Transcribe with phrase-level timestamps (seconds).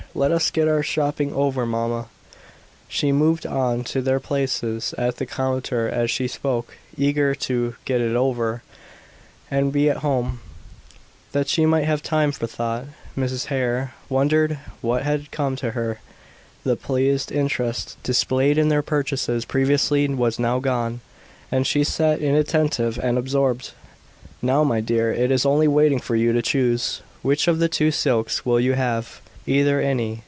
[0.13, 2.07] Let us get our shopping over, mamma."
[2.89, 8.01] She moved on to their places at the counter as she spoke, eager to "get
[8.01, 8.61] it over"
[9.49, 10.41] and be at home,
[11.31, 12.87] that she might have time for thought.
[13.17, 13.45] Mrs.
[13.45, 16.01] Hare wondered what had come to her;
[16.65, 20.99] the pleased interest displayed in their purchases previously was now gone,
[21.53, 23.71] and she sat inattentive and absorbed.
[24.41, 26.99] "Now, my dear, it is only waiting for you to choose.
[27.21, 30.19] Which of the two silks will you have?" "Either any.